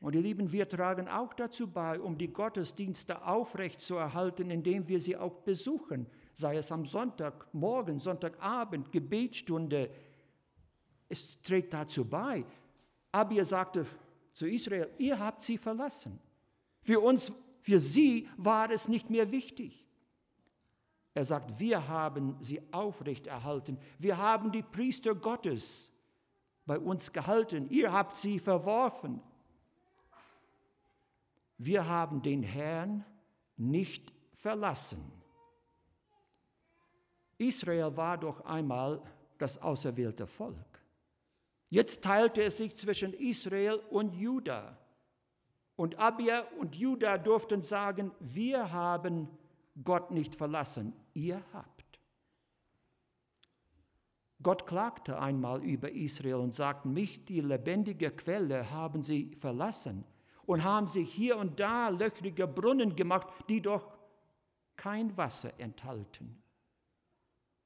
Und 0.00 0.14
ihr 0.14 0.20
Lieben, 0.20 0.52
wir 0.52 0.68
tragen 0.68 1.08
auch 1.08 1.34
dazu 1.34 1.66
bei, 1.66 1.98
um 1.98 2.16
die 2.16 2.32
Gottesdienste 2.32 3.26
aufrecht 3.26 3.80
zu 3.80 3.96
erhalten, 3.96 4.50
indem 4.50 4.86
wir 4.86 5.00
sie 5.00 5.16
auch 5.16 5.34
besuchen 5.40 6.06
sei 6.36 6.58
es 6.58 6.70
am 6.70 6.84
Sonntagmorgen, 6.84 7.98
Sonntagabend, 7.98 8.92
Gebetsstunde. 8.92 9.90
Es 11.08 11.40
trägt 11.40 11.72
dazu 11.72 12.04
bei. 12.04 12.44
Abia 13.10 13.42
sagte 13.42 13.86
zu 14.34 14.46
Israel, 14.46 14.90
ihr 14.98 15.18
habt 15.18 15.40
sie 15.40 15.56
verlassen. 15.56 16.20
Für 16.82 17.00
uns, 17.00 17.32
für 17.62 17.80
sie 17.80 18.28
war 18.36 18.70
es 18.70 18.86
nicht 18.86 19.08
mehr 19.08 19.30
wichtig. 19.30 19.88
Er 21.14 21.24
sagt, 21.24 21.58
wir 21.58 21.88
haben 21.88 22.36
sie 22.40 22.60
aufrechterhalten. 22.70 23.78
Wir 23.98 24.18
haben 24.18 24.52
die 24.52 24.62
Priester 24.62 25.14
Gottes 25.14 25.90
bei 26.66 26.78
uns 26.78 27.10
gehalten. 27.10 27.66
Ihr 27.70 27.90
habt 27.90 28.14
sie 28.14 28.38
verworfen. 28.38 29.22
Wir 31.56 31.88
haben 31.88 32.20
den 32.20 32.42
Herrn 32.42 33.06
nicht 33.56 34.12
verlassen. 34.34 35.15
Israel 37.38 37.96
war 37.96 38.18
doch 38.18 38.44
einmal 38.44 39.02
das 39.38 39.60
auserwählte 39.60 40.26
Volk. 40.26 40.82
Jetzt 41.68 42.02
teilte 42.02 42.42
es 42.42 42.56
sich 42.56 42.76
zwischen 42.76 43.12
Israel 43.12 43.80
und 43.90 44.14
Juda. 44.14 44.78
Und 45.74 45.98
Abia 45.98 46.44
und 46.58 46.74
Juda 46.76 47.18
durften 47.18 47.62
sagen, 47.62 48.12
wir 48.20 48.72
haben 48.72 49.28
Gott 49.84 50.10
nicht 50.10 50.34
verlassen, 50.34 50.94
ihr 51.12 51.42
habt. 51.52 51.76
Gott 54.42 54.66
klagte 54.66 55.20
einmal 55.20 55.62
über 55.62 55.90
Israel 55.90 56.36
und 56.36 56.54
sagte, 56.54 56.88
mich, 56.88 57.24
die 57.24 57.40
lebendige 57.40 58.10
Quelle, 58.10 58.70
haben 58.70 59.02
sie 59.02 59.34
verlassen 59.34 60.04
und 60.46 60.62
haben 60.62 60.86
sich 60.86 61.12
hier 61.12 61.36
und 61.36 61.58
da 61.58 61.88
löchrige 61.88 62.46
Brunnen 62.46 62.94
gemacht, 62.96 63.26
die 63.48 63.60
doch 63.60 63.98
kein 64.76 65.16
Wasser 65.16 65.58
enthalten. 65.58 66.40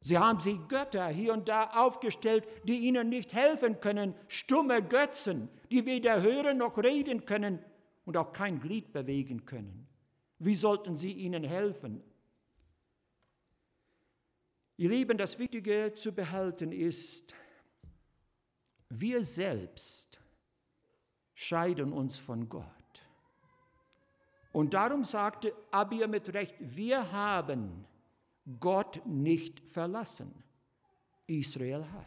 Sie 0.02 0.16
haben 0.16 0.40
sich 0.40 0.58
Götter 0.68 1.08
hier 1.08 1.34
und 1.34 1.48
da 1.48 1.70
aufgestellt, 1.74 2.46
die 2.64 2.78
ihnen 2.78 3.10
nicht 3.10 3.34
helfen 3.34 3.80
können, 3.80 4.14
stumme 4.28 4.82
Götzen, 4.82 5.50
die 5.70 5.84
weder 5.84 6.22
hören 6.22 6.56
noch 6.56 6.78
reden 6.78 7.26
können 7.26 7.62
und 8.06 8.16
auch 8.16 8.32
kein 8.32 8.60
Glied 8.60 8.92
bewegen 8.92 9.44
können. 9.44 9.86
Wie 10.38 10.54
sollten 10.54 10.96
sie 10.96 11.12
ihnen 11.12 11.44
helfen? 11.44 12.02
Ihr 14.78 14.88
Lieben, 14.88 15.18
das 15.18 15.38
Wichtige 15.38 15.92
zu 15.92 16.12
behalten 16.12 16.72
ist, 16.72 17.34
wir 18.88 19.22
selbst 19.22 20.18
scheiden 21.34 21.92
uns 21.92 22.18
von 22.18 22.48
Gott. 22.48 22.64
Und 24.52 24.72
darum 24.72 25.04
sagte 25.04 25.54
Abia 25.70 26.06
mit 26.06 26.32
Recht, 26.32 26.56
wir 26.58 27.12
haben 27.12 27.84
Gott 28.58 29.04
nicht 29.06 29.60
verlassen. 29.68 30.32
Israel 31.26 31.84
hat. 31.92 32.06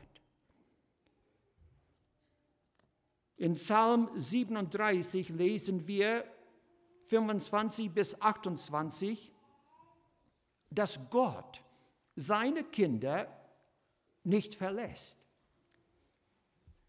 In 3.38 3.54
Psalm 3.54 4.10
37 4.16 5.30
lesen 5.30 5.88
wir 5.88 6.26
25 7.06 7.92
bis 7.92 8.22
28, 8.22 9.32
dass 10.70 11.00
Gott 11.10 11.64
seine 12.16 12.64
Kinder 12.64 13.28
nicht 14.24 14.56
verlässt. 14.56 15.20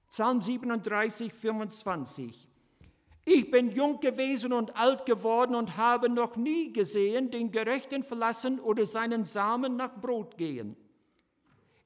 Psalm 0.09 0.41
37, 0.41 1.33
25. 1.33 2.49
Ich 3.25 3.51
bin 3.51 3.71
jung 3.71 4.01
gewesen 4.01 4.53
und 4.53 4.77
alt 4.77 5.07
geworden 5.07 5.55
und 5.55 5.77
habe 5.77 6.11
noch 6.11 6.37
nie 6.37 6.73
gesehen 6.73 7.31
den 7.31 7.51
Gerechten 7.51 8.03
verlassen 8.03 8.61
oder 8.61 8.85
seinen 8.85 9.25
Samen 9.25 9.77
nach 9.77 10.01
Brot 10.01 10.37
gehen. 10.37 10.77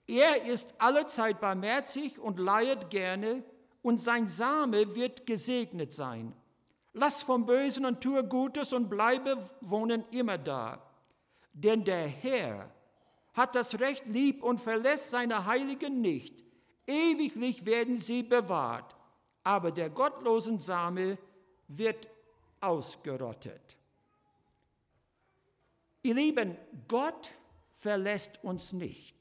Er 0.09 0.47
ist 0.47 0.75
allezeit 0.81 1.41
barmherzig 1.41 2.19
und 2.19 2.39
leihet 2.39 2.91
gerne, 2.91 3.45
und 3.83 3.99
sein 3.99 4.27
Same 4.27 4.97
wird 4.97 5.27
gesegnet 5.27 5.93
sein. 5.93 6.35
Lass 6.93 7.23
vom 7.23 7.47
Bösen 7.47 7.87
und 7.87 8.01
tue 8.01 8.25
Gutes 8.25 8.73
und 8.73 8.91
bleibe 8.91 9.39
wohnen 9.61 10.05
immer 10.11 10.37
da. 10.37 10.83
Denn 11.53 11.85
der 11.85 12.09
Herr 12.09 12.71
hat 13.35 13.55
das 13.55 13.79
Recht 13.79 14.05
lieb 14.07 14.43
und 14.43 14.61
verlässt 14.61 15.13
seine 15.13 15.47
Heiligen 15.47 16.01
nicht. 16.01 16.43
Ewiglich 16.87 17.65
werden 17.67 17.97
sie 17.97 18.23
bewahrt, 18.23 18.97
aber 19.45 19.71
der 19.71 19.91
gottlosen 19.91 20.59
Same 20.59 21.19
wird 21.69 22.09
ausgerottet. 22.61 23.77
Ihr 26.03 26.15
Lieben, 26.15 26.57
Gott 26.89 27.31
verlässt 27.73 28.43
uns 28.43 28.73
nicht. 28.73 29.17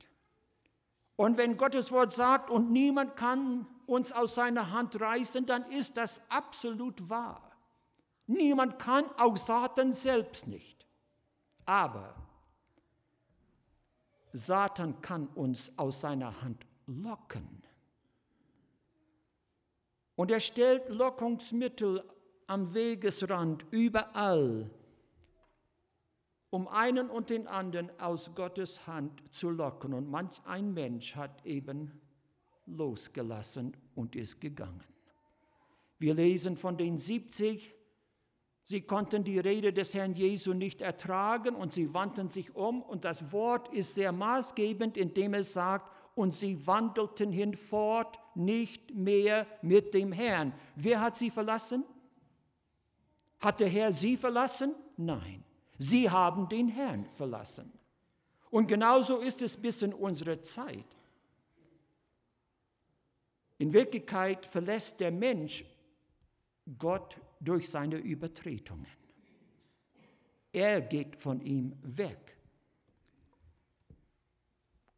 Und 1.16 1.38
wenn 1.38 1.58
Gottes 1.58 1.92
Wort 1.92 2.13
sagt, 2.13 2.50
und 2.50 2.72
niemand 2.72 3.16
kann 3.16 3.68
uns 3.88 4.12
aus 4.12 4.36
seiner 4.36 4.72
Hand 4.72 5.00
reißen, 5.00 5.46
dann 5.46 5.70
ist 5.72 5.98
das 5.98 6.22
absolut 6.30 7.10
wahr. 7.10 7.51
Niemand 8.27 8.77
kann, 8.77 9.06
auch 9.18 9.38
Satan 9.38 9.94
selbst 9.94 10.48
nicht. 10.48 10.86
Aber 11.66 12.16
Satan 14.34 15.01
kann 15.01 15.27
uns 15.27 15.72
aus 15.77 16.01
seiner 16.01 16.42
Hand 16.42 16.66
locken. 16.86 17.63
Und 20.16 20.32
er 20.32 20.39
stellt 20.39 20.89
Lockungsmittel 20.89 22.04
am 22.48 22.74
Wegesrand 22.74 23.66
überall, 23.72 24.70
um 26.50 26.68
einen 26.68 27.10
und 27.10 27.30
den 27.30 27.46
anderen 27.46 27.92
aus 28.00 28.34
Gottes 28.34 28.88
Hand 28.88 29.22
zu 29.34 29.50
locken. 29.50 29.94
Und 29.94 30.10
manch 30.10 30.42
ein 30.46 30.74
Mensch 30.74 31.16
hat 31.16 31.46
eben 31.46 32.01
losgelassen 32.66 33.75
und 33.96 34.16
ist 34.16 34.39
gegangen. 34.39 34.84
Wir 36.00 36.13
lesen 36.13 36.58
von 36.58 36.77
den 36.77 36.98
70, 36.98 37.74
sie 38.63 38.82
konnten 38.82 39.24
die 39.24 39.39
Rede 39.39 39.74
des 39.74 39.94
Herrn 39.94 40.13
Jesu 40.13 40.54
nicht 40.54 40.82
ertragen 40.82 41.56
und 41.56 41.74
sie 41.74 41.94
wandten 41.94 42.30
sich 42.30 42.56
um 42.56 42.82
und 42.82 43.04
das 43.04 43.32
Wort 43.32 43.74
ist 43.74 43.96
sehr 43.96 44.12
maßgebend, 44.12 44.96
indem 44.96 45.34
es 45.34 45.54
sagt, 45.54 45.92
und 46.16 46.34
sie 46.34 46.66
wandelten 46.66 47.32
hinfort 47.32 48.18
nicht 48.34 48.96
mehr 48.96 49.46
mit 49.62 49.94
dem 49.94 50.12
Herrn. 50.12 50.51
Wer 50.75 51.00
hat 51.00 51.16
sie 51.16 51.30
verlassen? 51.30 51.84
Hat 53.39 53.60
der 53.60 53.70
Herr 53.70 53.94
sie 53.94 54.17
verlassen? 54.17 54.75
Nein. 54.98 55.44
Sie 55.77 56.10
haben 56.10 56.50
den 56.50 56.67
Herrn 56.70 57.06
verlassen. 57.06 57.72
Und 58.50 58.67
genauso 58.67 59.20
ist 59.20 59.41
es 59.41 59.58
bis 59.58 59.82
in 59.82 59.94
unsere 59.94 60.41
Zeit. 60.41 60.86
In 63.60 63.74
Wirklichkeit 63.74 64.46
verlässt 64.46 65.00
der 65.00 65.11
Mensch 65.11 65.66
Gott 66.77 67.20
durch 67.40 67.70
seine 67.70 67.98
Übertretungen. 67.98 68.88
Er 70.51 70.81
geht 70.81 71.16
von 71.16 71.42
ihm 71.42 71.75
weg. 71.81 72.38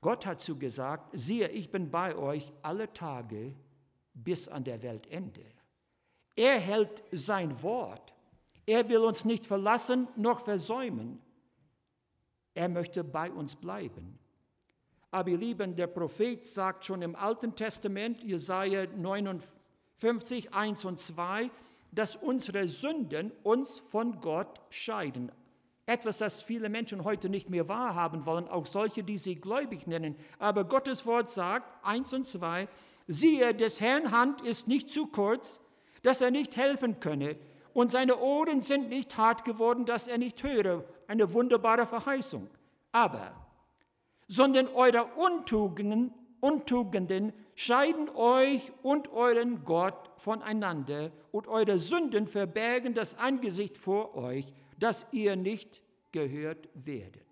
Gott 0.02 0.26
hat 0.26 0.40
zu 0.40 0.58
gesagt, 0.58 1.10
siehe, 1.14 1.50
ich 1.50 1.70
bin 1.70 1.92
bei 1.92 2.16
euch 2.16 2.52
alle 2.62 2.92
Tage 2.94 3.54
bis 4.14 4.48
an 4.48 4.64
der 4.64 4.82
Weltende. 4.82 5.44
Er 6.36 6.58
hält 6.60 7.04
sein 7.12 7.62
Wort. 7.62 7.99
Er 8.70 8.88
will 8.88 9.00
uns 9.00 9.26
nicht 9.26 9.48
verlassen 9.48 10.08
noch 10.16 10.42
versäumen. 10.42 11.20
Er 12.54 12.70
möchte 12.70 13.04
bei 13.04 13.32
uns 13.32 13.56
bleiben. 13.56 14.20
Aber 15.10 15.30
ihr 15.30 15.40
Lieben, 15.40 15.76
der 15.76 15.88
Prophet 15.88 16.46
sagt 16.46 16.86
schon 16.86 17.02
im 17.02 17.16
Alten 17.16 17.56
Testament, 17.56 18.22
Jesaja 18.22 18.86
59, 18.86 20.54
1 20.54 20.86
und 20.86 21.00
2, 21.00 21.50
dass 21.92 22.16
unsere 22.16 22.68
Sünden 22.68 23.32
uns 23.42 23.80
von 23.80 24.22
Gott 24.22 24.62
scheiden. 24.70 25.32
Etwas, 25.88 26.20
das 26.20 26.44
viele 26.44 26.70
Menschen 26.70 27.04
heute 27.04 27.28
nicht 27.28 27.50
mehr 27.50 27.68
wahrhaben 27.68 28.28
wollen, 28.28 28.48
auch 28.48 28.68
solche, 28.68 29.04
die 29.04 29.18
sie 29.18 29.42
gläubig 29.42 29.88
nennen. 29.88 30.16
Aber 30.38 30.64
Gottes 30.64 31.08
Wort 31.08 31.32
sagt, 31.32 31.84
1 31.84 32.14
und 32.14 32.28
2, 32.28 32.68
siehe, 33.08 33.56
des 33.56 33.82
Herrn 33.82 34.12
Hand 34.12 34.42
ist 34.42 34.68
nicht 34.68 34.92
zu 34.92 35.08
kurz, 35.08 35.60
dass 36.04 36.22
er 36.22 36.30
nicht 36.30 36.56
helfen 36.56 37.00
könne, 37.00 37.36
und 37.80 37.92
seine 37.92 38.20
Ohren 38.20 38.60
sind 38.60 38.90
nicht 38.90 39.16
hart 39.16 39.46
geworden, 39.46 39.86
dass 39.86 40.10
er 40.10 40.18
nicht 40.18 40.44
höre. 40.44 40.84
Eine 41.08 41.34
wunderbare 41.34 41.88
Verheißung. 41.88 42.50
Aber, 42.92 43.32
sondern 44.28 44.68
eure 44.68 45.06
Untugenden, 45.16 46.14
Untugenden 46.42 47.32
scheiden 47.56 48.10
euch 48.16 48.74
und 48.84 49.14
euren 49.14 49.64
Gott 49.64 50.12
voneinander 50.18 51.12
und 51.32 51.48
eure 51.48 51.78
Sünden 51.78 52.28
verbergen 52.28 52.94
das 52.94 53.18
Angesicht 53.18 53.78
vor 53.78 54.14
euch, 54.14 54.52
dass 54.78 55.08
ihr 55.14 55.38
nicht 55.38 55.82
gehört 56.12 56.68
werdet. 56.74 57.28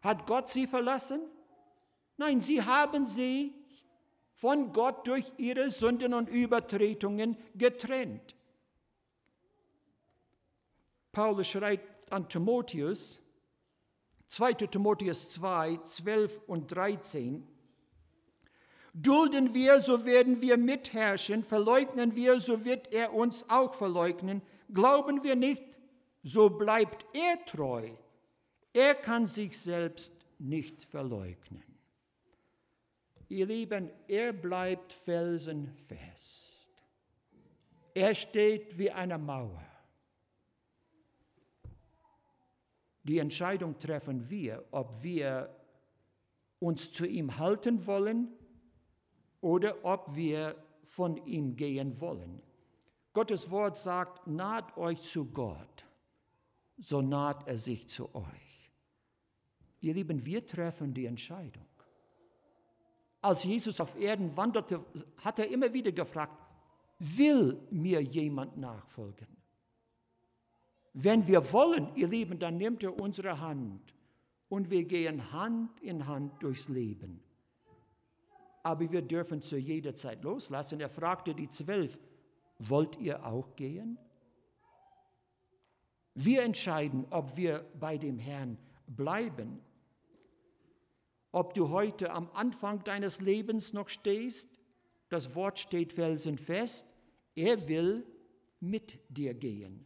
Hat 0.00 0.28
Gott 0.28 0.48
sie 0.48 0.68
verlassen? 0.68 1.22
Nein, 2.18 2.40
sie 2.40 2.62
haben 2.62 3.04
sie 3.04 3.52
von 4.36 4.72
Gott 4.72 5.08
durch 5.08 5.24
ihre 5.38 5.70
Sünden 5.70 6.14
und 6.14 6.28
Übertretungen 6.28 7.36
getrennt. 7.56 8.36
Paulus 11.14 11.48
schreibt 11.48 12.12
an 12.12 12.28
Timotheus, 12.28 13.22
2. 14.28 14.52
Timotheus 14.52 15.30
2, 15.30 15.78
12 15.78 16.42
und 16.46 16.70
13, 16.70 17.48
Dulden 18.96 19.54
wir, 19.54 19.80
so 19.80 20.04
werden 20.04 20.40
wir 20.40 20.56
mitherrschen, 20.56 21.42
verleugnen 21.42 22.14
wir, 22.14 22.38
so 22.38 22.64
wird 22.64 22.92
er 22.92 23.12
uns 23.12 23.48
auch 23.50 23.74
verleugnen, 23.74 24.40
glauben 24.72 25.24
wir 25.24 25.34
nicht, 25.34 25.64
so 26.22 26.48
bleibt 26.48 27.04
er 27.12 27.44
treu. 27.44 27.90
Er 28.72 28.94
kann 28.94 29.26
sich 29.26 29.58
selbst 29.58 30.12
nicht 30.38 30.84
verleugnen. 30.84 31.64
Ihr 33.28 33.46
Lieben, 33.46 33.90
er 34.06 34.32
bleibt 34.32 34.92
felsenfest. 34.92 36.70
Er 37.94 38.14
steht 38.14 38.78
wie 38.78 38.92
eine 38.92 39.18
Mauer. 39.18 39.73
Die 43.04 43.18
Entscheidung 43.18 43.78
treffen 43.78 44.28
wir, 44.30 44.64
ob 44.70 45.02
wir 45.02 45.54
uns 46.58 46.90
zu 46.90 47.06
ihm 47.06 47.38
halten 47.38 47.86
wollen 47.86 48.28
oder 49.40 49.84
ob 49.84 50.16
wir 50.16 50.56
von 50.84 51.18
ihm 51.26 51.54
gehen 51.54 52.00
wollen. 52.00 52.40
Gottes 53.12 53.50
Wort 53.50 53.76
sagt, 53.76 54.26
naht 54.26 54.76
euch 54.76 55.00
zu 55.02 55.26
Gott, 55.26 55.84
so 56.78 57.02
naht 57.02 57.46
er 57.46 57.58
sich 57.58 57.88
zu 57.88 58.12
euch. 58.14 58.70
Ihr 59.80 59.92
Lieben, 59.94 60.24
wir 60.24 60.46
treffen 60.46 60.94
die 60.94 61.04
Entscheidung. 61.04 61.66
Als 63.20 63.44
Jesus 63.44 63.80
auf 63.80 63.98
Erden 63.98 64.34
wanderte, 64.36 64.84
hat 65.18 65.38
er 65.38 65.50
immer 65.50 65.72
wieder 65.72 65.92
gefragt, 65.92 66.42
will 66.98 67.60
mir 67.70 68.00
jemand 68.00 68.56
nachfolgen? 68.56 69.43
Wenn 70.96 71.26
wir 71.26 71.52
wollen, 71.52 71.88
ihr 71.96 72.06
Lieben, 72.06 72.38
dann 72.38 72.56
nimmt 72.56 72.84
er 72.84 73.00
unsere 73.00 73.40
Hand 73.40 73.94
und 74.48 74.70
wir 74.70 74.84
gehen 74.84 75.32
Hand 75.32 75.80
in 75.80 76.06
Hand 76.06 76.40
durchs 76.40 76.68
Leben. 76.68 77.20
Aber 78.62 78.90
wir 78.90 79.02
dürfen 79.02 79.42
zu 79.42 79.56
jeder 79.56 79.96
Zeit 79.96 80.22
loslassen. 80.22 80.80
Er 80.80 80.88
fragte 80.88 81.34
die 81.34 81.48
Zwölf, 81.48 81.98
wollt 82.60 82.96
ihr 83.00 83.26
auch 83.26 83.56
gehen? 83.56 83.98
Wir 86.14 86.44
entscheiden, 86.44 87.06
ob 87.10 87.36
wir 87.36 87.66
bei 87.80 87.98
dem 87.98 88.20
Herrn 88.20 88.56
bleiben. 88.86 89.60
Ob 91.32 91.54
du 91.54 91.70
heute 91.70 92.12
am 92.12 92.30
Anfang 92.34 92.84
deines 92.84 93.20
Lebens 93.20 93.72
noch 93.72 93.88
stehst, 93.88 94.60
das 95.08 95.34
Wort 95.34 95.58
steht 95.58 95.92
felsenfest, 95.92 96.86
er 97.34 97.66
will 97.66 98.06
mit 98.60 99.00
dir 99.08 99.34
gehen 99.34 99.84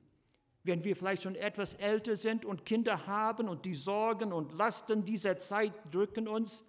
wenn 0.68 0.85
wir 0.85 0.94
vielleicht 0.94 1.22
schon 1.22 1.35
etwas 1.35 1.74
älter 1.74 2.16
sind 2.16 2.44
und 2.44 2.64
Kinder 2.64 3.07
haben 3.07 3.48
und 3.48 3.64
die 3.64 3.74
Sorgen 3.74 4.33
und 4.33 4.52
Lasten 4.52 5.04
dieser 5.04 5.38
Zeit 5.38 5.72
drücken 5.90 6.28
uns, 6.28 6.64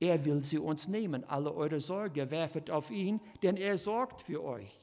Er 0.00 0.22
will 0.24 0.42
sie 0.42 0.58
uns 0.58 0.86
nehmen. 0.86 1.24
Alle 1.24 1.54
eure 1.54 1.80
Sorge 1.80 2.30
werfet 2.30 2.70
auf 2.70 2.90
ihn, 2.90 3.20
denn 3.42 3.56
er 3.56 3.78
sorgt 3.78 4.22
für 4.22 4.44
euch. 4.44 4.80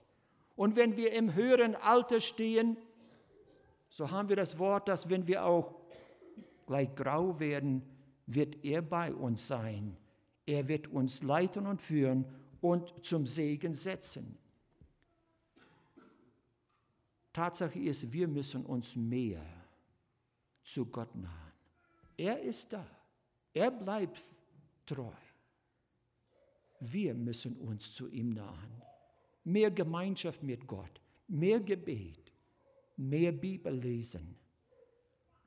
Und 0.55 0.75
wenn 0.75 0.97
wir 0.97 1.13
im 1.13 1.35
höheren 1.35 1.75
Alter 1.75 2.19
stehen, 2.21 2.75
so 3.89 4.09
haben 4.09 4.29
wir 4.29 4.35
das 4.35 4.57
Wort, 4.57 4.87
dass 4.87 5.09
wenn 5.09 5.27
wir 5.27 5.45
auch 5.45 5.75
gleich 6.65 6.95
grau 6.95 7.39
werden, 7.39 7.83
wird 8.25 8.63
er 8.65 8.81
bei 8.81 9.13
uns 9.13 9.47
sein. 9.47 9.95
Er 10.45 10.67
wird 10.67 10.87
uns 10.87 11.21
leiten 11.21 11.67
und 11.67 11.81
führen 11.81 12.25
und 12.61 13.05
zum 13.05 13.25
Segen 13.25 13.73
setzen. 13.73 14.37
Tatsache 17.33 17.79
ist, 17.79 18.11
wir 18.11 18.27
müssen 18.27 18.65
uns 18.65 18.95
mehr 18.95 19.45
zu 20.63 20.85
Gott 20.85 21.15
nahen. 21.15 21.53
Er 22.17 22.41
ist 22.41 22.73
da. 22.73 22.85
Er 23.53 23.71
bleibt 23.71 24.21
treu. 24.85 25.11
Wir 26.79 27.13
müssen 27.13 27.57
uns 27.57 27.93
zu 27.93 28.09
ihm 28.09 28.29
nahen. 28.33 28.81
Mehr 29.43 29.71
Gemeinschaft 29.71 30.43
mit 30.43 30.67
Gott, 30.67 31.01
mehr 31.27 31.59
Gebet, 31.59 32.31
mehr 32.97 33.31
Bibel 33.31 33.73
lesen, 33.73 34.35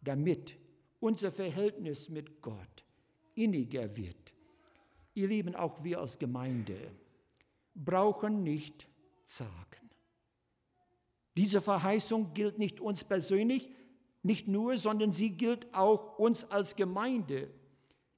damit 0.01 0.57
unser 1.01 1.31
Verhältnis 1.31 2.09
mit 2.09 2.41
Gott 2.41 2.85
inniger 3.35 3.97
wird. 3.97 4.33
Ihr 5.15 5.29
Lieben, 5.29 5.55
auch 5.55 5.83
wir 5.85 6.01
als 6.01 6.19
Gemeinde 6.19 6.91
brauchen 7.75 8.43
nicht 8.43 8.89
zagen. 9.25 9.84
Diese 11.37 11.61
Verheißung 11.61 12.33
gilt 12.35 12.59
nicht 12.59 12.81
uns 12.81 13.05
persönlich, 13.05 13.71
nicht 14.23 14.49
nur, 14.49 14.79
sondern 14.79 15.13
sie 15.13 15.31
gilt 15.31 15.73
auch 15.75 16.19
uns 16.19 16.45
als 16.45 16.77
Gemeinde. 16.77 17.51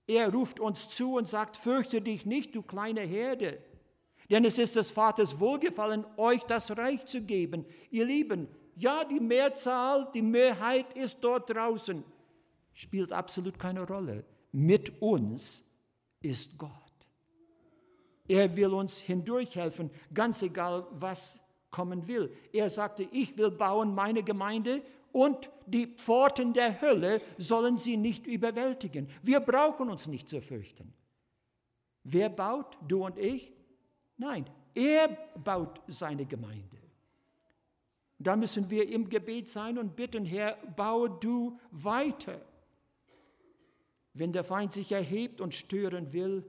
Er 0.07 0.33
ruft 0.33 0.61
uns 0.61 0.89
zu 0.89 1.17
und 1.17 1.27
sagt, 1.27 1.57
fürchte 1.57 2.01
dich 2.01 2.27
nicht, 2.27 2.55
du 2.55 2.63
kleine 2.63 3.01
Herde, 3.01 3.59
denn 4.31 4.45
es 4.45 4.59
ist 4.59 4.77
des 4.77 4.91
Vaters 4.91 5.41
Wohlgefallen, 5.41 6.05
euch 6.17 6.43
das 6.45 6.77
Reich 6.77 7.07
zu 7.07 7.23
geben. 7.23 7.65
Ihr 7.91 8.05
Lieben, 8.05 8.49
ja, 8.77 9.05
die 9.05 9.21
Mehrzahl, 9.21 10.09
die 10.15 10.23
Mehrheit 10.23 10.93
ist 10.95 11.19
dort 11.21 11.51
draußen, 11.51 12.05
spielt 12.73 13.13
absolut 13.13 13.59
keine 13.59 13.87
Rolle. 13.87 14.25
Mit 14.53 15.01
uns 15.01 15.65
ist 16.21 16.59
Gott. 16.59 16.71
Er 18.29 18.57
will 18.57 18.75
uns 18.75 18.99
hindurchhelfen, 18.99 19.91
ganz 20.13 20.43
egal, 20.43 20.87
was 20.91 21.41
kommen 21.77 22.07
will. 22.09 22.35
Er 22.55 22.71
sagte, 22.71 23.07
ich 23.13 23.37
will 23.37 23.51
bauen 23.51 23.95
meine 23.95 24.23
Gemeinde 24.23 24.81
und 25.13 25.51
die 25.67 25.87
Pforten 25.87 26.55
der 26.55 26.81
Hölle 26.81 27.21
sollen 27.37 27.77
sie 27.77 27.99
nicht 27.99 28.27
überwältigen. 28.27 29.11
Wir 29.23 29.41
brauchen 29.41 29.91
uns 29.91 30.07
nicht 30.07 30.27
zu 30.27 30.41
fürchten. 30.41 30.95
Wer 32.03 32.31
baut? 32.31 32.79
Du 32.89 33.05
und 33.05 33.19
ich? 33.19 33.53
Nein, 34.17 34.47
er 34.75 35.09
baut 35.45 35.83
seine 35.87 36.25
Gemeinde. 36.25 36.79
Da 38.19 38.37
müssen 38.37 38.71
wir 38.71 38.89
im 38.89 39.11
Gebet 39.11 39.51
sein 39.51 39.77
und 39.79 39.97
bitten, 39.97 40.25
Herr, 40.25 40.57
baue 40.75 41.11
du 41.21 41.59
weiter. 41.71 42.41
Wenn 44.15 44.33
der 44.33 44.45
Feind 44.45 44.73
sich 44.73 44.93
erhebt 44.93 45.43
und 45.43 45.53
stören 45.53 46.15
will, 46.15 46.43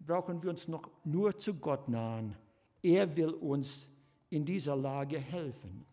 brauchen 0.00 0.42
wir 0.42 0.50
uns 0.50 0.66
noch 0.66 0.90
nur 1.04 1.38
zu 1.38 1.54
Gott 1.54 1.88
nahen. 1.88 2.36
Er 2.82 3.16
will 3.16 3.30
uns 3.30 3.88
in 4.30 4.44
dieser 4.44 4.76
Lage 4.76 5.18
helfen. 5.18 5.84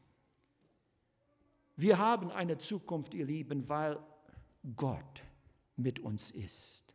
Wir 1.77 1.97
haben 1.97 2.31
eine 2.31 2.57
Zukunft, 2.57 3.13
ihr 3.13 3.25
Lieben, 3.25 3.67
weil 3.67 3.99
Gott 4.75 5.23
mit 5.75 5.99
uns 5.99 6.31
ist. 6.31 6.85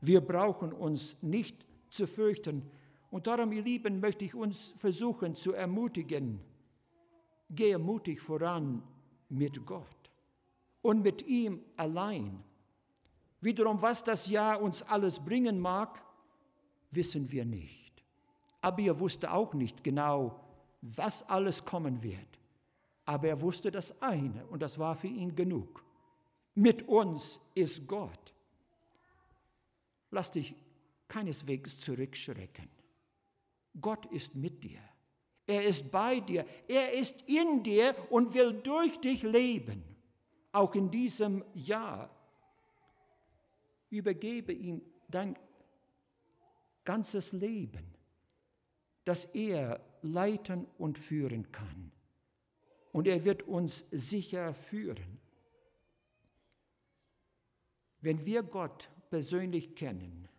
Wir 0.00 0.20
brauchen 0.20 0.72
uns 0.72 1.22
nicht 1.22 1.66
zu 1.88 2.06
fürchten. 2.06 2.62
Und 3.10 3.26
darum, 3.26 3.52
ihr 3.52 3.62
Lieben, 3.62 4.00
möchte 4.00 4.24
ich 4.24 4.34
uns 4.34 4.74
versuchen 4.76 5.34
zu 5.34 5.52
ermutigen. 5.52 6.40
Gehe 7.50 7.78
mutig 7.78 8.20
voran 8.20 8.82
mit 9.28 9.64
Gott 9.64 10.10
und 10.82 11.02
mit 11.02 11.26
ihm 11.26 11.62
allein. 11.76 12.42
Wiederum, 13.40 13.80
was 13.80 14.02
das 14.02 14.28
Jahr 14.28 14.60
uns 14.60 14.82
alles 14.82 15.20
bringen 15.20 15.58
mag, 15.58 16.02
wissen 16.90 17.30
wir 17.30 17.44
nicht. 17.44 18.02
Aber 18.60 18.80
er 18.80 18.98
wusste 18.98 19.32
auch 19.32 19.54
nicht 19.54 19.84
genau, 19.84 20.40
was 20.94 21.28
alles 21.28 21.64
kommen 21.64 22.02
wird. 22.02 22.38
Aber 23.04 23.28
er 23.28 23.40
wusste 23.40 23.70
das 23.70 24.00
eine 24.02 24.46
und 24.46 24.60
das 24.60 24.78
war 24.78 24.96
für 24.96 25.06
ihn 25.06 25.34
genug. 25.34 25.84
Mit 26.54 26.88
uns 26.88 27.40
ist 27.54 27.86
Gott. 27.86 28.34
Lass 30.10 30.30
dich 30.30 30.54
keineswegs 31.08 31.78
zurückschrecken. 31.78 32.68
Gott 33.80 34.06
ist 34.06 34.34
mit 34.34 34.64
dir. 34.64 34.80
Er 35.46 35.64
ist 35.64 35.90
bei 35.90 36.20
dir. 36.20 36.44
Er 36.66 36.92
ist 36.92 37.22
in 37.28 37.62
dir 37.62 37.94
und 38.10 38.34
will 38.34 38.54
durch 38.54 38.98
dich 39.00 39.22
leben. 39.22 39.84
Auch 40.52 40.74
in 40.74 40.90
diesem 40.90 41.44
Jahr. 41.54 42.10
Übergebe 43.90 44.52
ihm 44.52 44.82
dein 45.08 45.38
ganzes 46.84 47.32
Leben, 47.32 47.94
dass 49.04 49.26
er 49.26 49.80
leiten 50.02 50.66
und 50.78 50.98
führen 50.98 51.50
kann 51.52 51.92
und 52.96 53.06
er 53.06 53.26
wird 53.26 53.42
uns 53.42 53.84
sicher 53.90 54.54
führen. 54.54 55.18
Wenn 58.00 58.24
wir 58.24 58.42
Gott 58.42 58.88
persönlich 59.10 59.74
kennen, 59.74 60.30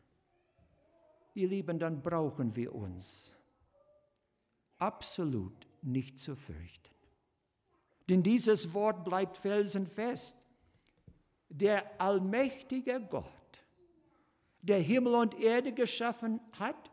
ihr 1.36 1.50
Lieben, 1.50 1.78
dann 1.78 2.02
brauchen 2.02 2.56
wir 2.56 2.74
uns 2.74 3.38
absolut 4.80 5.68
nicht 5.84 6.18
zu 6.18 6.36
fürchten. 6.36 6.96
Denn 8.10 8.24
dieses 8.24 8.74
Wort 8.74 9.06
bleibt 9.06 9.38
felsenfest. 9.38 10.38
Der 11.50 12.02
allmächtige 12.02 13.00
Gott, 13.08 13.64
der 14.64 14.80
Himmel 14.80 15.14
und 15.14 15.40
Erde 15.40 15.74
geschaffen 15.74 16.42
hat, 16.54 16.90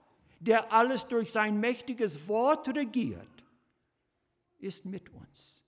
der 0.47 0.73
alles 0.73 1.07
durch 1.07 1.33
sein 1.33 1.59
mächtiges 1.59 2.29
Wort 2.29 2.69
regiert, 2.69 3.45
ist 4.59 4.85
mit 4.85 5.09
uns. 5.11 5.65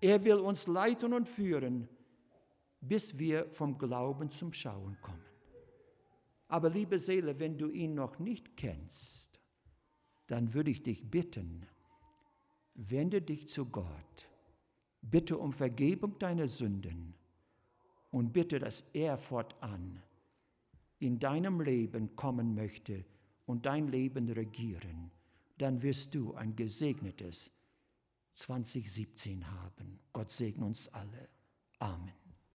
Er 0.00 0.24
will 0.24 0.36
uns 0.36 0.66
leiten 0.66 1.12
und 1.12 1.28
führen, 1.28 1.88
bis 2.80 3.18
wir 3.18 3.50
vom 3.52 3.76
Glauben 3.76 4.30
zum 4.30 4.52
Schauen 4.52 4.96
kommen. 5.02 5.24
Aber 6.48 6.70
liebe 6.70 6.98
Seele, 6.98 7.38
wenn 7.38 7.58
du 7.58 7.70
ihn 7.70 7.94
noch 7.94 8.18
nicht 8.18 8.56
kennst, 8.56 9.40
dann 10.26 10.54
würde 10.54 10.70
ich 10.70 10.82
dich 10.82 11.10
bitten, 11.10 11.66
wende 12.74 13.20
dich 13.20 13.48
zu 13.48 13.66
Gott, 13.66 14.28
bitte 15.02 15.36
um 15.36 15.52
Vergebung 15.52 16.18
deiner 16.18 16.48
Sünden 16.48 17.14
und 18.10 18.32
bitte, 18.32 18.58
dass 18.58 18.84
er 18.92 19.18
fortan 19.18 20.02
in 20.98 21.18
deinem 21.18 21.60
Leben 21.60 22.16
kommen 22.16 22.54
möchte 22.54 23.04
und 23.46 23.66
dein 23.66 23.88
Leben 23.88 24.28
regieren. 24.28 25.10
Dann 25.58 25.82
wirst 25.82 26.14
du 26.14 26.34
ein 26.34 26.54
gesegnetes 26.54 27.56
2017 28.34 29.50
haben. 29.50 30.00
Gott 30.12 30.30
segne 30.30 30.66
uns 30.66 30.88
alle. 30.88 31.28
Amen. 31.78 32.25